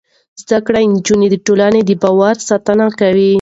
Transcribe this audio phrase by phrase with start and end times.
[0.41, 3.29] زده کړې نجونې د ټولنې د باور ساتنه کوي.